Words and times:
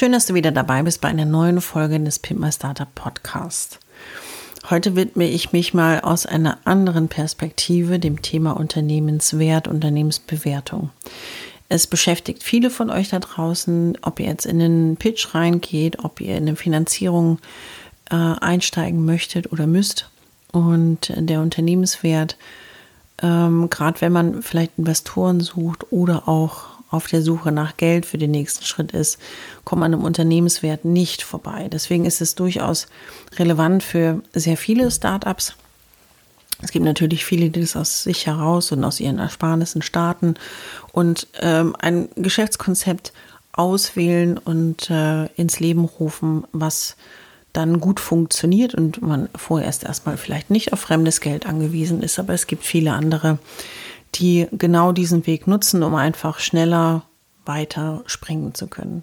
Schön, 0.00 0.12
dass 0.12 0.24
du 0.24 0.32
wieder 0.32 0.50
dabei 0.50 0.82
bist 0.82 1.02
bei 1.02 1.08
einer 1.08 1.26
neuen 1.26 1.60
Folge 1.60 2.00
des 2.00 2.18
Pimp 2.18 2.40
My 2.40 2.50
Startup 2.50 2.88
Podcast. 2.94 3.80
Heute 4.70 4.96
widme 4.96 5.28
ich 5.28 5.52
mich 5.52 5.74
mal 5.74 6.00
aus 6.00 6.24
einer 6.24 6.56
anderen 6.64 7.08
Perspektive 7.08 7.98
dem 7.98 8.22
Thema 8.22 8.52
Unternehmenswert, 8.52 9.68
Unternehmensbewertung. 9.68 10.88
Es 11.68 11.86
beschäftigt 11.86 12.42
viele 12.42 12.70
von 12.70 12.88
euch 12.88 13.10
da 13.10 13.18
draußen, 13.18 13.98
ob 14.00 14.20
ihr 14.20 14.26
jetzt 14.28 14.46
in 14.46 14.58
den 14.58 14.96
Pitch 14.96 15.34
reingeht, 15.34 16.02
ob 16.02 16.22
ihr 16.22 16.34
in 16.34 16.48
eine 16.48 16.56
Finanzierung 16.56 17.38
äh, 18.10 18.14
einsteigen 18.14 19.04
möchtet 19.04 19.52
oder 19.52 19.66
müsst. 19.66 20.08
Und 20.50 21.12
der 21.14 21.42
Unternehmenswert, 21.42 22.38
ähm, 23.20 23.68
gerade 23.68 24.00
wenn 24.00 24.12
man 24.12 24.40
vielleicht 24.40 24.78
Investoren 24.78 25.40
sucht 25.40 25.92
oder 25.92 26.26
auch 26.26 26.69
auf 26.90 27.06
der 27.06 27.22
Suche 27.22 27.52
nach 27.52 27.76
Geld 27.76 28.06
für 28.06 28.18
den 28.18 28.32
nächsten 28.32 28.64
Schritt 28.64 28.92
ist, 28.92 29.18
kommt 29.64 29.80
man 29.80 29.94
am 29.94 30.04
Unternehmenswert 30.04 30.84
nicht 30.84 31.22
vorbei. 31.22 31.68
Deswegen 31.70 32.04
ist 32.04 32.20
es 32.20 32.34
durchaus 32.34 32.88
relevant 33.38 33.82
für 33.82 34.22
sehr 34.34 34.56
viele 34.56 34.90
Startups 34.90 35.54
es 36.62 36.72
gibt 36.72 36.84
natürlich 36.84 37.24
viele, 37.24 37.50
die 37.50 37.60
das 37.60 37.76
aus 37.76 38.02
sich 38.02 38.26
heraus 38.26 38.72
und 38.72 38.84
aus 38.84 39.00
ihren 39.00 39.18
Ersparnissen 39.18 39.82
starten 39.82 40.34
und 40.92 41.26
ähm, 41.40 41.74
ein 41.78 42.08
Geschäftskonzept 42.16 43.12
auswählen 43.52 44.38
und 44.38 44.90
äh, 44.90 45.26
ins 45.34 45.60
Leben 45.60 45.84
rufen, 45.84 46.44
was 46.52 46.96
dann 47.52 47.80
gut 47.80 47.98
funktioniert 47.98 48.74
und 48.74 49.02
man 49.02 49.28
vorerst 49.34 49.82
erstmal 49.84 50.16
vielleicht 50.16 50.50
nicht 50.50 50.72
auf 50.72 50.80
fremdes 50.80 51.20
Geld 51.20 51.46
angewiesen 51.46 52.02
ist, 52.02 52.18
aber 52.18 52.32
es 52.32 52.46
gibt 52.46 52.64
viele 52.64 52.92
andere, 52.92 53.38
die 54.14 54.48
genau 54.52 54.92
diesen 54.92 55.26
Weg 55.26 55.46
nutzen, 55.46 55.82
um 55.82 55.94
einfach 55.94 56.38
schneller 56.38 57.04
weiter 57.44 58.02
springen 58.06 58.54
zu 58.54 58.66
können. 58.66 59.02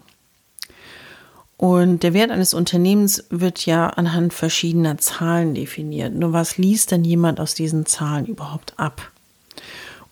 Und 1.57 2.03
der 2.03 2.13
Wert 2.13 2.29
eines 2.29 2.53
Unternehmens 2.53 3.25
wird 3.31 3.65
ja 3.65 3.87
anhand 3.87 4.33
verschiedener 4.33 4.99
Zahlen 4.99 5.55
definiert. 5.55 6.13
Nur 6.13 6.31
was 6.31 6.57
liest 6.57 6.91
denn 6.91 7.03
jemand 7.03 7.39
aus 7.39 7.55
diesen 7.55 7.87
Zahlen 7.87 8.27
überhaupt 8.27 8.73
ab? 8.77 9.11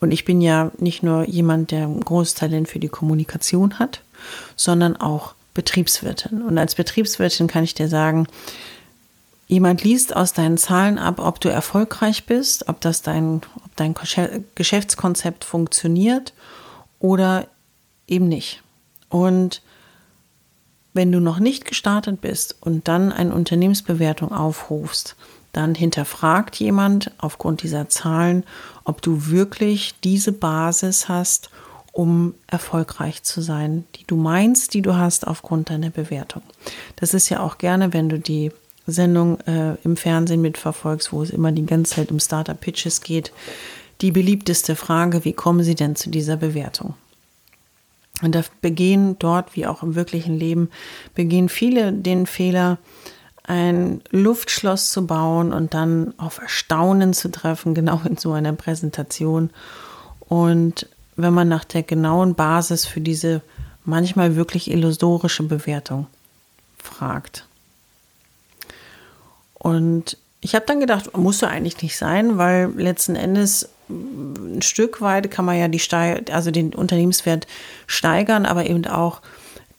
Und 0.00 0.10
ich 0.10 0.24
bin 0.24 0.40
ja 0.40 0.72
nicht 0.78 1.02
nur 1.04 1.26
jemand, 1.28 1.70
der 1.70 1.84
ein 1.86 2.00
großes 2.00 2.34
Talent 2.34 2.68
für 2.68 2.80
die 2.80 2.88
Kommunikation 2.88 3.78
hat, 3.78 4.02
sondern 4.56 4.96
auch 4.96 5.34
Betriebswirtin. 5.54 6.42
Und 6.42 6.58
als 6.58 6.74
Betriebswirtin 6.74 7.46
kann 7.46 7.64
ich 7.64 7.74
dir 7.74 7.88
sagen, 7.88 8.26
jemand 9.46 9.84
liest 9.84 10.14
aus 10.14 10.32
deinen 10.32 10.58
Zahlen 10.58 10.98
ab, 10.98 11.18
ob 11.18 11.40
du 11.40 11.48
erfolgreich 11.48 12.26
bist, 12.26 12.68
ob 12.68 12.80
das 12.80 13.02
dein, 13.02 13.42
ob 13.64 13.76
dein 13.76 13.94
Geschäftskonzept 14.54 15.44
funktioniert 15.44 16.34
oder 16.98 17.46
eben 18.06 18.28
nicht. 18.28 18.62
Und 19.08 19.62
wenn 20.92 21.12
du 21.12 21.20
noch 21.20 21.38
nicht 21.38 21.64
gestartet 21.64 22.20
bist 22.20 22.56
und 22.60 22.88
dann 22.88 23.12
eine 23.12 23.34
Unternehmensbewertung 23.34 24.32
aufrufst, 24.32 25.14
dann 25.52 25.74
hinterfragt 25.74 26.56
jemand 26.56 27.12
aufgrund 27.18 27.62
dieser 27.62 27.88
Zahlen, 27.88 28.44
ob 28.84 29.00
du 29.00 29.26
wirklich 29.26 29.94
diese 30.02 30.32
Basis 30.32 31.08
hast, 31.08 31.50
um 31.92 32.34
erfolgreich 32.46 33.22
zu 33.22 33.40
sein, 33.40 33.86
die 33.94 34.06
du 34.06 34.16
meinst, 34.16 34.74
die 34.74 34.82
du 34.82 34.96
hast 34.96 35.26
aufgrund 35.26 35.70
deiner 35.70 35.88
Bewertung. 35.88 36.42
Das 36.96 37.14
ist 37.14 37.30
ja 37.30 37.40
auch 37.40 37.56
gerne, 37.56 37.94
wenn 37.94 38.10
du 38.10 38.18
die 38.18 38.52
Sendung 38.86 39.40
äh, 39.40 39.74
im 39.84 39.96
Fernsehen 39.96 40.40
mitverfolgst, 40.40 41.12
wo 41.12 41.22
es 41.22 41.30
immer 41.30 41.52
die 41.52 41.66
ganze 41.66 41.94
Zeit 41.94 42.10
um 42.10 42.20
Startup 42.20 42.60
Pitches 42.60 43.00
geht, 43.00 43.32
die 44.00 44.12
beliebteste 44.12 44.76
Frage, 44.76 45.24
wie 45.24 45.32
kommen 45.32 45.64
sie 45.64 45.74
denn 45.74 45.96
zu 45.96 46.10
dieser 46.10 46.36
Bewertung? 46.36 46.94
Und 48.22 48.34
da 48.34 48.42
begehen 48.62 49.18
dort, 49.18 49.56
wie 49.56 49.66
auch 49.66 49.82
im 49.82 49.94
wirklichen 49.94 50.38
Leben, 50.38 50.70
begehen 51.14 51.48
viele 51.48 51.92
den 51.92 52.26
Fehler, 52.26 52.78
ein 53.44 54.00
Luftschloss 54.10 54.90
zu 54.90 55.06
bauen 55.06 55.52
und 55.52 55.72
dann 55.74 56.14
auf 56.18 56.38
Erstaunen 56.38 57.12
zu 57.12 57.30
treffen, 57.30 57.74
genau 57.74 58.00
in 58.08 58.16
so 58.16 58.32
einer 58.32 58.52
Präsentation. 58.52 59.50
Und 60.20 60.88
wenn 61.16 61.32
man 61.32 61.48
nach 61.48 61.64
der 61.64 61.82
genauen 61.82 62.34
Basis 62.34 62.86
für 62.86 63.00
diese 63.00 63.42
manchmal 63.84 64.36
wirklich 64.36 64.70
illusorische 64.70 65.44
Bewertung 65.44 66.06
fragt. 66.78 67.45
Und 69.66 70.16
ich 70.42 70.54
habe 70.54 70.64
dann 70.64 70.78
gedacht, 70.78 71.16
muss 71.16 71.40
ja 71.40 71.48
eigentlich 71.48 71.82
nicht 71.82 71.96
sein, 71.96 72.38
weil 72.38 72.70
letzten 72.76 73.16
Endes 73.16 73.68
ein 73.88 74.62
Stück 74.62 75.00
weit 75.00 75.28
kann 75.32 75.44
man 75.44 75.58
ja 75.58 75.66
die 75.66 75.80
Steiger, 75.80 76.32
also 76.32 76.52
den 76.52 76.72
Unternehmenswert 76.72 77.48
steigern, 77.88 78.46
aber 78.46 78.66
eben 78.66 78.86
auch 78.86 79.22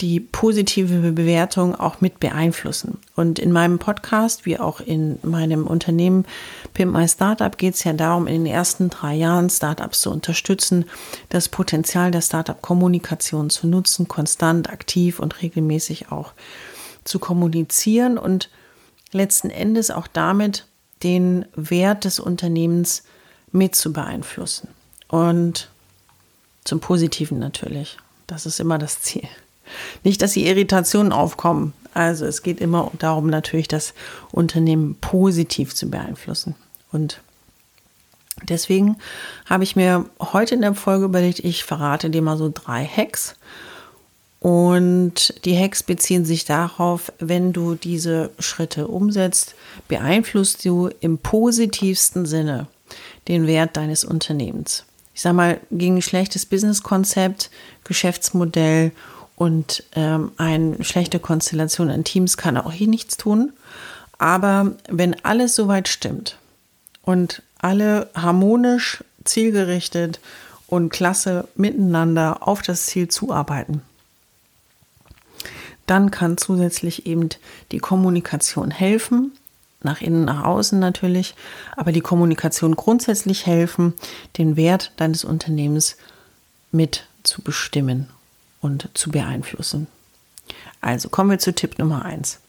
die 0.02 0.20
positive 0.20 1.14
Bewertung 1.14 1.74
auch 1.74 2.02
mit 2.02 2.20
beeinflussen. 2.20 3.00
Und 3.16 3.40
in 3.40 3.54
meinem 3.54 3.80
Podcast, 3.80 4.46
wie 4.46 4.60
auch 4.60 4.82
in 4.82 5.20
meinem 5.24 5.66
Unternehmen 5.66 6.26
Pimp 6.74 6.94
My 6.94 7.08
Startup, 7.08 7.58
geht 7.58 7.76
es 7.76 7.86
ja 7.86 7.94
darum, 7.94 8.28
in 8.28 8.44
den 8.44 8.54
ersten 8.54 8.90
drei 8.90 9.16
Jahren 9.16 9.50
Startups 9.50 10.02
zu 10.02 10.12
unterstützen, 10.12 10.84
das 11.30 11.48
Potenzial 11.48 12.12
der 12.12 12.22
Startup-Kommunikation 12.22 13.50
zu 13.50 13.68
nutzen, 13.68 14.10
konstant, 14.10 14.70
aktiv 14.70 15.20
und 15.20 15.42
regelmäßig 15.42 16.12
auch 16.12 16.34
zu 17.06 17.20
kommunizieren 17.20 18.18
und 18.18 18.50
letzten 19.12 19.50
Endes 19.50 19.92
auch 19.92 20.08
damit 20.08 20.66
den 21.04 21.46
Wert 21.56 22.06
des 22.06 22.20
Unternehmens 22.20 23.04
mit 23.52 23.76
zu 23.76 23.94
beeinflussen. 23.94 24.70
Und 25.08 25.70
zum 26.64 26.80
Positiven 26.80 27.40
natürlich. 27.40 27.98
Das 28.28 28.46
ist 28.46 28.60
immer 28.60 28.78
das 28.78 29.02
Ziel. 29.02 29.28
Nicht, 30.04 30.22
dass 30.22 30.34
die 30.34 30.48
Irritationen 30.48 31.14
aufkommen. 31.14 31.74
Also 31.94 32.26
es 32.26 32.44
geht 32.44 32.60
immer 32.60 32.92
darum, 33.00 33.30
natürlich 33.30 33.68
das 33.68 33.94
Unternehmen 34.32 34.96
positiv 35.00 35.74
zu 35.74 35.90
beeinflussen. 35.90 36.56
Und 36.92 37.22
deswegen 38.44 38.98
habe 39.46 39.64
ich 39.64 39.76
mir 39.76 40.06
heute 40.20 40.56
in 40.56 40.62
der 40.62 40.76
Folge 40.76 41.06
überlegt, 41.06 41.40
ich 41.40 41.64
verrate 41.64 42.10
dir 42.10 42.22
mal 42.22 42.38
so 42.38 42.52
drei 42.54 42.86
Hacks. 42.86 43.36
Und 44.40 45.46
die 45.46 45.58
Hacks 45.58 45.82
beziehen 45.82 46.24
sich 46.24 46.46
darauf, 46.46 47.12
wenn 47.20 47.54
du 47.54 47.76
diese 47.76 48.30
Schritte 48.40 48.88
umsetzt, 48.88 49.56
beeinflusst 49.88 50.64
du 50.64 50.90
im 51.00 51.18
positivsten 51.18 52.26
Sinne 52.26 52.68
den 53.28 53.48
Wert 53.48 53.76
deines 53.78 54.04
Unternehmens. 54.04 54.86
Ich 55.14 55.22
sage 55.22 55.36
mal, 55.36 55.60
gegen 55.72 55.96
ein 55.96 56.02
schlechtes 56.04 56.46
Businesskonzept, 56.46 57.50
Geschäftsmodell 57.84 58.92
und 59.36 59.84
ähm, 59.96 60.32
eine 60.38 60.84
schlechte 60.84 61.20
Konstellation 61.20 61.90
an 61.90 62.04
Teams 62.04 62.38
kann 62.38 62.58
auch 62.58 62.72
hier 62.72 62.88
nichts 62.88 63.18
tun. 63.18 63.54
Aber 64.20 64.74
wenn 64.90 65.24
alles 65.24 65.56
soweit 65.56 65.88
stimmt 65.88 66.38
und 67.02 67.42
alle 67.58 68.10
harmonisch, 68.14 69.04
zielgerichtet 69.24 70.20
und 70.68 70.90
klasse 70.90 71.48
miteinander 71.56 72.48
auf 72.48 72.62
das 72.62 72.86
Ziel 72.86 73.08
zuarbeiten, 73.08 73.82
dann 75.88 76.12
kann 76.12 76.38
zusätzlich 76.38 77.08
eben 77.08 77.30
die 77.72 77.80
Kommunikation 77.80 78.70
helfen, 78.70 79.32
nach 79.82 80.02
innen, 80.02 80.26
nach 80.26 80.44
außen 80.44 80.80
natürlich, 80.80 81.36
aber 81.76 81.92
die 81.92 82.02
Kommunikation 82.02 82.76
grundsätzlich 82.76 83.46
helfen, 83.46 83.94
den 84.38 84.56
Wert 84.56 84.92
deines 84.98 85.24
Unternehmens 85.24 85.98
mit 86.72 87.08
zu 87.24 87.42
bestimmen 87.42 88.10
und 88.62 88.90
zu 88.94 89.10
beeinflussen. 89.10 89.88
Also 90.82 91.10
kommen 91.10 91.30
wir 91.30 91.40
zu 91.40 91.54
Tipp 91.54 91.80
Nummer 91.80 92.06
eins. 92.06 92.40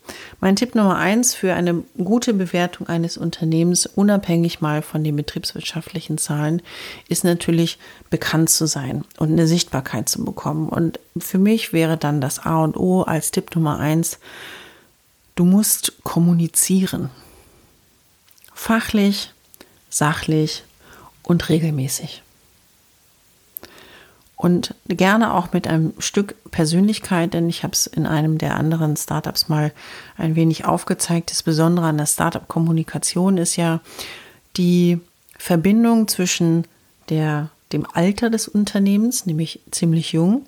Mein 0.40 0.56
Tipp 0.56 0.74
Nummer 0.74 0.96
eins 0.96 1.34
für 1.34 1.54
eine 1.54 1.82
gute 1.96 2.34
Bewertung 2.34 2.86
eines 2.86 3.16
Unternehmens, 3.16 3.86
unabhängig 3.86 4.60
mal 4.60 4.82
von 4.82 5.04
den 5.04 5.16
betriebswirtschaftlichen 5.16 6.18
Zahlen, 6.18 6.62
ist 7.08 7.24
natürlich 7.24 7.78
bekannt 8.10 8.50
zu 8.50 8.66
sein 8.66 9.04
und 9.18 9.32
eine 9.32 9.46
Sichtbarkeit 9.46 10.08
zu 10.08 10.24
bekommen. 10.24 10.68
Und 10.68 11.00
für 11.18 11.38
mich 11.38 11.72
wäre 11.72 11.96
dann 11.96 12.20
das 12.20 12.38
A 12.38 12.62
und 12.62 12.76
O 12.76 13.02
als 13.02 13.30
Tipp 13.30 13.54
Nummer 13.54 13.78
eins, 13.78 14.18
du 15.34 15.44
musst 15.44 15.92
kommunizieren. 16.04 17.10
Fachlich, 18.54 19.32
sachlich 19.90 20.64
und 21.22 21.48
regelmäßig 21.48 22.22
und 24.38 24.74
gerne 24.86 25.34
auch 25.34 25.52
mit 25.52 25.66
einem 25.66 25.92
Stück 25.98 26.36
Persönlichkeit, 26.52 27.34
denn 27.34 27.48
ich 27.48 27.64
habe 27.64 27.72
es 27.72 27.88
in 27.88 28.06
einem 28.06 28.38
der 28.38 28.56
anderen 28.56 28.96
Startups 28.96 29.48
mal 29.48 29.72
ein 30.16 30.36
wenig 30.36 30.64
aufgezeigt. 30.64 31.32
Das 31.32 31.42
Besondere 31.42 31.86
an 31.86 31.98
der 31.98 32.06
Startup-Kommunikation 32.06 33.36
ist 33.36 33.56
ja 33.56 33.80
die 34.56 35.00
Verbindung 35.36 36.06
zwischen 36.06 36.64
der, 37.08 37.50
dem 37.72 37.84
Alter 37.92 38.30
des 38.30 38.46
Unternehmens, 38.46 39.26
nämlich 39.26 39.60
ziemlich 39.72 40.12
jung, 40.12 40.46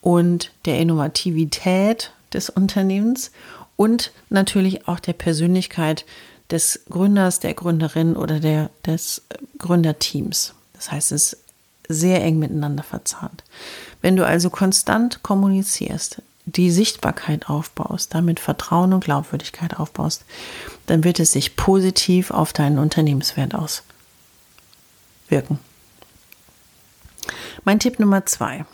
und 0.00 0.50
der 0.64 0.80
Innovativität 0.80 2.12
des 2.32 2.48
Unternehmens 2.48 3.30
und 3.76 4.10
natürlich 4.30 4.88
auch 4.88 5.00
der 5.00 5.12
Persönlichkeit 5.12 6.06
des 6.50 6.80
Gründers, 6.88 7.40
der 7.40 7.52
Gründerin 7.52 8.16
oder 8.16 8.40
der, 8.40 8.70
des 8.86 9.22
Gründerteams. 9.58 10.54
Das 10.72 10.90
heißt, 10.90 11.12
es 11.12 11.41
sehr 11.92 12.22
eng 12.22 12.38
miteinander 12.38 12.82
verzahnt. 12.82 13.44
Wenn 14.00 14.16
du 14.16 14.26
also 14.26 14.50
konstant 14.50 15.22
kommunizierst, 15.22 16.22
die 16.44 16.70
Sichtbarkeit 16.70 17.48
aufbaust, 17.48 18.14
damit 18.14 18.40
Vertrauen 18.40 18.92
und 18.92 19.04
Glaubwürdigkeit 19.04 19.78
aufbaust, 19.78 20.24
dann 20.86 21.04
wird 21.04 21.20
es 21.20 21.32
sich 21.32 21.56
positiv 21.56 22.30
auf 22.30 22.52
deinen 22.52 22.78
Unternehmenswert 22.78 23.54
auswirken. 23.54 25.58
Mein 27.64 27.78
Tipp 27.78 28.00
Nummer 28.00 28.26
zwei. 28.26 28.64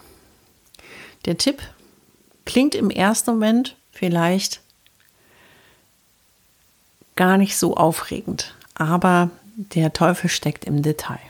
Der 1.27 1.37
Tipp 1.37 1.61
klingt 2.47 2.75
im 2.75 2.89
ersten 2.89 3.33
Moment 3.33 3.77
vielleicht 3.93 4.61
gar 7.17 7.37
nicht 7.37 7.59
so 7.59 7.77
aufregend, 7.77 8.55
aber 8.75 9.31
der 9.57 9.93
Teufel 9.93 10.31
steckt 10.31 10.65
im 10.65 10.83
Detail. 10.83 11.21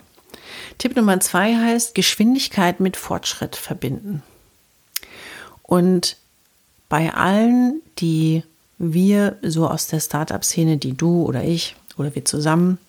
Tipp 0.77 0.95
Nummer 0.95 1.19
zwei 1.19 1.55
heißt 1.55 1.95
Geschwindigkeit 1.95 2.79
mit 2.79 2.97
Fortschritt 2.97 3.55
verbinden. 3.55 4.23
Und 5.63 6.17
bei 6.87 7.13
allen, 7.13 7.81
die 7.99 8.43
wir 8.77 9.37
so 9.41 9.67
aus 9.67 9.87
der 9.87 9.99
Startup-Szene, 9.99 10.77
die 10.77 10.95
du 10.95 11.23
oder 11.23 11.43
ich 11.43 11.75
oder 11.97 12.15
wir 12.15 12.25
zusammen 12.25 12.79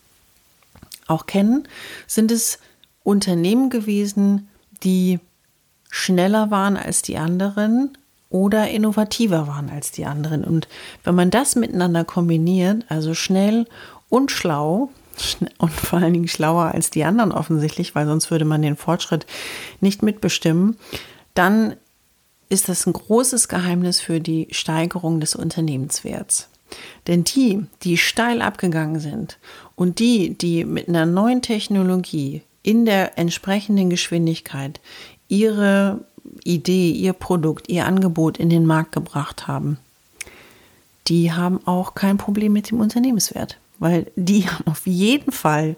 auch 1.06 1.26
kennen, 1.26 1.68
sind 2.06 2.30
es 2.30 2.58
Unternehmen 3.02 3.70
gewesen, 3.70 4.48
die 4.82 5.18
schneller 5.90 6.50
waren 6.50 6.76
als 6.76 7.02
die 7.02 7.18
anderen 7.18 7.98
oder 8.30 8.70
innovativer 8.70 9.48
waren 9.48 9.68
als 9.68 9.90
die 9.90 10.06
anderen. 10.06 10.44
Und 10.44 10.68
wenn 11.02 11.16
man 11.16 11.30
das 11.30 11.56
miteinander 11.56 12.04
kombiniert, 12.04 12.84
also 12.88 13.12
schnell 13.14 13.66
und 14.08 14.30
schlau, 14.30 14.90
und 15.58 15.72
vor 15.72 15.98
allen 15.98 16.12
Dingen 16.12 16.28
schlauer 16.28 16.66
als 16.66 16.90
die 16.90 17.04
anderen 17.04 17.32
offensichtlich, 17.32 17.94
weil 17.94 18.06
sonst 18.06 18.30
würde 18.30 18.44
man 18.44 18.62
den 18.62 18.76
Fortschritt 18.76 19.26
nicht 19.80 20.02
mitbestimmen, 20.02 20.76
dann 21.34 21.76
ist 22.48 22.68
das 22.68 22.86
ein 22.86 22.92
großes 22.92 23.48
Geheimnis 23.48 24.00
für 24.00 24.20
die 24.20 24.48
Steigerung 24.50 25.20
des 25.20 25.34
Unternehmenswerts. 25.34 26.48
Denn 27.06 27.24
die, 27.24 27.64
die 27.82 27.96
steil 27.96 28.42
abgegangen 28.42 29.00
sind 29.00 29.38
und 29.76 29.98
die, 29.98 30.36
die 30.36 30.64
mit 30.64 30.88
einer 30.88 31.06
neuen 31.06 31.42
Technologie 31.42 32.42
in 32.62 32.84
der 32.84 33.18
entsprechenden 33.18 33.90
Geschwindigkeit 33.90 34.80
ihre 35.28 36.04
Idee, 36.44 36.90
ihr 36.90 37.12
Produkt, 37.12 37.68
ihr 37.68 37.86
Angebot 37.86 38.38
in 38.38 38.50
den 38.50 38.66
Markt 38.66 38.92
gebracht 38.92 39.48
haben, 39.48 39.78
die 41.06 41.32
haben 41.32 41.66
auch 41.66 41.94
kein 41.94 42.18
Problem 42.18 42.52
mit 42.52 42.70
dem 42.70 42.80
Unternehmenswert 42.80 43.58
weil 43.80 44.06
die 44.14 44.48
haben 44.48 44.66
auf 44.68 44.86
jeden 44.86 45.32
Fall 45.32 45.76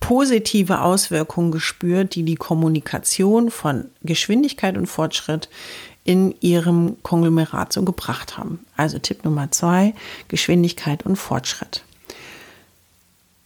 positive 0.00 0.80
Auswirkungen 0.80 1.52
gespürt, 1.52 2.14
die 2.14 2.22
die 2.22 2.36
Kommunikation 2.36 3.50
von 3.50 3.84
Geschwindigkeit 4.02 4.78
und 4.78 4.86
Fortschritt 4.86 5.50
in 6.04 6.34
ihrem 6.40 6.96
Konglomerat 7.02 7.74
so 7.74 7.82
gebracht 7.82 8.38
haben. 8.38 8.64
Also 8.76 8.98
Tipp 8.98 9.24
Nummer 9.24 9.50
zwei, 9.50 9.94
Geschwindigkeit 10.28 11.04
und 11.04 11.16
Fortschritt. 11.16 11.84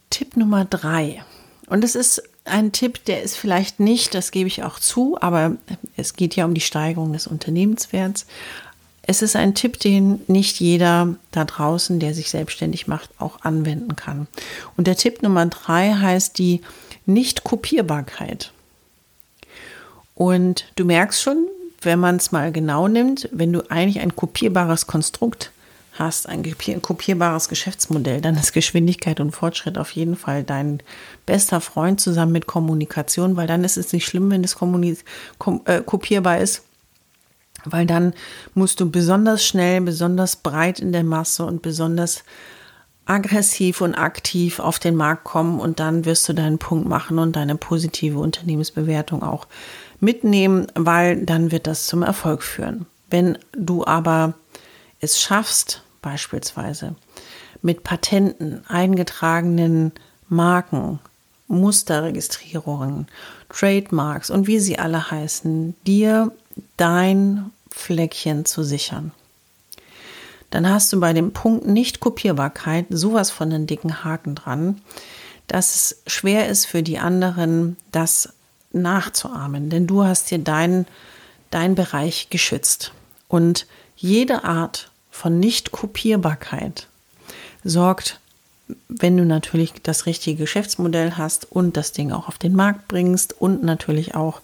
Tipp 0.09 0.37
Nummer 0.37 0.63
drei. 0.63 1.21
Und 1.67 1.83
es 1.83 1.95
ist 1.95 2.23
ein 2.45 2.71
Tipp, 2.71 3.03
der 3.05 3.23
ist 3.23 3.35
vielleicht 3.35 3.79
nicht, 3.79 4.13
das 4.13 4.31
gebe 4.31 4.47
ich 4.47 4.63
auch 4.63 4.79
zu, 4.79 5.17
aber 5.19 5.57
es 5.97 6.13
geht 6.13 6.35
ja 6.35 6.45
um 6.45 6.53
die 6.53 6.61
Steigerung 6.61 7.11
des 7.11 7.27
Unternehmenswerts. 7.27 8.27
Es 9.07 9.21
ist 9.21 9.35
ein 9.35 9.53
Tipp, 9.53 9.79
den 9.79 10.21
nicht 10.27 10.59
jeder 10.59 11.15
da 11.31 11.45
draußen, 11.45 11.99
der 11.99 12.15
sich 12.15 12.29
selbstständig 12.29 12.87
macht, 12.87 13.09
auch 13.19 13.41
anwenden 13.41 13.95
kann. 13.95 14.27
Und 14.77 14.87
der 14.87 14.95
Tipp 14.95 15.21
Nummer 15.21 15.45
drei 15.45 15.93
heißt 15.93 16.37
die 16.39 16.61
Nicht-Kopierbarkeit. 17.05 18.51
Und 20.15 20.65
du 20.75 20.85
merkst 20.85 21.21
schon, 21.21 21.45
wenn 21.81 21.99
man 21.99 22.15
es 22.15 22.31
mal 22.31 22.51
genau 22.51 22.87
nimmt, 22.87 23.29
wenn 23.31 23.53
du 23.53 23.69
eigentlich 23.69 23.99
ein 23.99 24.15
kopierbares 24.15 24.87
Konstrukt 24.87 25.51
hast, 25.93 26.27
ein 26.27 26.43
kopierbares 26.81 27.47
Geschäftsmodell, 27.47 28.21
dann 28.21 28.35
ist 28.35 28.53
Geschwindigkeit 28.53 29.19
und 29.19 29.31
Fortschritt 29.31 29.77
auf 29.77 29.91
jeden 29.91 30.15
Fall 30.15 30.43
dein 30.43 30.81
bester 31.25 31.61
Freund 31.61 32.01
zusammen 32.01 32.31
mit 32.31 32.47
Kommunikation, 32.47 33.35
weil 33.35 33.47
dann 33.47 33.63
ist 33.63 33.77
es 33.77 33.93
nicht 33.93 34.05
schlimm, 34.05 34.31
wenn 34.31 34.43
es 34.43 34.57
äh, 35.65 35.81
kopierbar 35.81 36.39
ist 36.39 36.63
weil 37.71 37.85
dann 37.85 38.13
musst 38.53 38.79
du 38.79 38.89
besonders 38.89 39.45
schnell, 39.45 39.81
besonders 39.81 40.35
breit 40.35 40.79
in 40.79 40.91
der 40.91 41.03
Masse 41.03 41.45
und 41.45 41.61
besonders 41.61 42.23
aggressiv 43.05 43.81
und 43.81 43.95
aktiv 43.95 44.59
auf 44.59 44.79
den 44.79 44.95
Markt 44.95 45.23
kommen 45.23 45.59
und 45.59 45.79
dann 45.79 46.05
wirst 46.05 46.27
du 46.27 46.33
deinen 46.33 46.57
Punkt 46.57 46.87
machen 46.87 47.19
und 47.19 47.35
deine 47.35 47.55
positive 47.55 48.19
Unternehmensbewertung 48.19 49.21
auch 49.21 49.47
mitnehmen, 49.99 50.67
weil 50.73 51.23
dann 51.25 51.51
wird 51.51 51.67
das 51.67 51.87
zum 51.87 52.01
Erfolg 52.01 52.41
führen. 52.41 52.87
Wenn 53.09 53.37
du 53.55 53.85
aber 53.85 54.33
es 54.99 55.21
schaffst, 55.21 55.83
beispielsweise 56.01 56.95
mit 57.61 57.83
Patenten, 57.83 58.63
eingetragenen 58.67 59.91
Marken, 60.27 60.99
Musterregistrierungen, 61.47 63.07
Trademarks 63.49 64.29
und 64.29 64.47
wie 64.47 64.59
sie 64.59 64.79
alle 64.79 65.11
heißen, 65.11 65.75
dir 65.85 66.31
dein 66.77 67.51
Fleckchen 67.71 68.45
zu 68.45 68.63
sichern. 68.63 69.11
Dann 70.49 70.69
hast 70.69 70.93
du 70.93 70.99
bei 70.99 71.13
dem 71.13 71.33
Punkt 71.33 71.65
Nicht-Kopierbarkeit 71.65 72.85
sowas 72.89 73.31
von 73.31 73.51
einen 73.51 73.67
dicken 73.67 74.03
Haken 74.03 74.35
dran, 74.35 74.81
dass 75.47 75.75
es 75.75 76.01
schwer 76.07 76.47
ist 76.47 76.65
für 76.65 76.83
die 76.83 76.97
anderen, 76.97 77.77
das 77.91 78.33
nachzuahmen, 78.71 79.69
denn 79.69 79.87
du 79.87 80.03
hast 80.03 80.31
dir 80.31 80.39
deinen 80.39 80.85
dein 81.51 81.75
Bereich 81.75 82.29
geschützt. 82.29 82.91
Und 83.27 83.65
jede 83.95 84.43
Art 84.43 84.91
von 85.09 85.39
Nicht-Kopierbarkeit 85.39 86.87
sorgt 87.63 88.19
wenn 88.87 89.17
du 89.17 89.25
natürlich 89.25 89.73
das 89.83 90.05
richtige 90.05 90.37
Geschäftsmodell 90.37 91.13
hast 91.17 91.51
und 91.51 91.77
das 91.77 91.91
Ding 91.91 92.11
auch 92.11 92.27
auf 92.27 92.37
den 92.37 92.55
Markt 92.55 92.87
bringst 92.87 93.39
und 93.39 93.63
natürlich 93.63 94.15
auch 94.15 94.41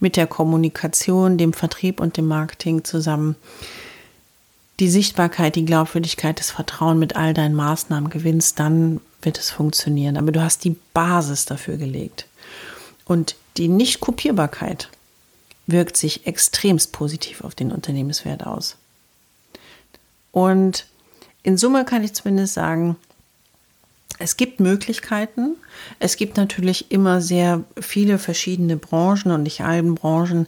mit 0.00 0.16
der 0.16 0.26
Kommunikation, 0.26 1.38
dem 1.38 1.52
Vertrieb 1.52 2.00
und 2.00 2.16
dem 2.16 2.26
Marketing 2.26 2.84
zusammen 2.84 3.36
die 4.80 4.90
Sichtbarkeit, 4.90 5.54
die 5.56 5.64
Glaubwürdigkeit, 5.64 6.38
das 6.38 6.50
Vertrauen 6.50 6.98
mit 6.98 7.16
all 7.16 7.34
deinen 7.34 7.54
Maßnahmen 7.54 8.10
gewinnst, 8.10 8.58
dann 8.58 9.00
wird 9.20 9.38
es 9.38 9.50
funktionieren. 9.50 10.16
Aber 10.16 10.32
du 10.32 10.42
hast 10.42 10.64
die 10.64 10.76
Basis 10.92 11.44
dafür 11.44 11.76
gelegt. 11.76 12.26
Und 13.04 13.36
die 13.58 13.68
Nicht-Kopierbarkeit 13.68 14.88
wirkt 15.66 15.96
sich 15.96 16.26
extremst 16.26 16.92
positiv 16.92 17.42
auf 17.44 17.54
den 17.54 17.70
Unternehmenswert 17.70 18.44
aus. 18.44 18.76
Und 20.32 20.86
in 21.42 21.56
Summe 21.56 21.84
kann 21.84 22.02
ich 22.02 22.14
zumindest 22.14 22.54
sagen, 22.54 22.96
es 24.18 24.36
gibt 24.36 24.60
Möglichkeiten. 24.60 25.56
Es 25.98 26.16
gibt 26.16 26.36
natürlich 26.36 26.90
immer 26.90 27.20
sehr 27.20 27.64
viele 27.80 28.18
verschiedene 28.18 28.76
Branchen 28.76 29.32
und 29.32 29.42
nicht 29.42 29.62
allen 29.62 29.94
Branchen 29.94 30.46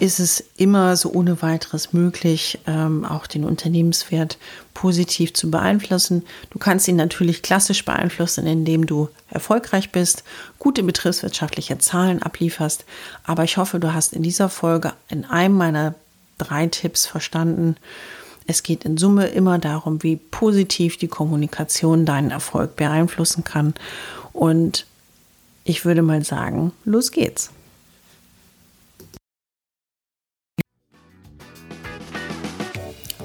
ist 0.00 0.20
es 0.20 0.44
immer 0.56 0.96
so 0.96 1.12
ohne 1.12 1.42
weiteres 1.42 1.92
möglich, 1.92 2.58
ähm, 2.66 3.04
auch 3.04 3.26
den 3.26 3.44
Unternehmenswert 3.44 4.38
positiv 4.74 5.34
zu 5.34 5.50
beeinflussen. 5.50 6.24
Du 6.50 6.58
kannst 6.58 6.86
ihn 6.88 6.96
natürlich 6.96 7.42
klassisch 7.42 7.84
beeinflussen, 7.84 8.46
indem 8.46 8.86
du 8.86 9.08
erfolgreich 9.28 9.90
bist, 9.90 10.22
gute 10.58 10.82
betriebswirtschaftliche 10.82 11.78
Zahlen 11.78 12.22
ablieferst. 12.22 12.84
Aber 13.24 13.44
ich 13.44 13.56
hoffe, 13.56 13.80
du 13.80 13.92
hast 13.92 14.12
in 14.12 14.22
dieser 14.22 14.48
Folge 14.48 14.92
in 15.08 15.24
einem 15.24 15.56
meiner 15.56 15.94
drei 16.38 16.66
Tipps 16.68 17.06
verstanden. 17.06 17.76
Es 18.48 18.62
geht 18.62 18.86
in 18.86 18.96
Summe 18.96 19.26
immer 19.26 19.58
darum, 19.58 20.02
wie 20.02 20.16
positiv 20.16 20.96
die 20.96 21.06
Kommunikation 21.06 22.06
deinen 22.06 22.30
Erfolg 22.30 22.76
beeinflussen 22.76 23.44
kann. 23.44 23.74
Und 24.32 24.86
ich 25.64 25.84
würde 25.84 26.00
mal 26.00 26.24
sagen, 26.24 26.72
los 26.86 27.12
geht's. 27.12 27.50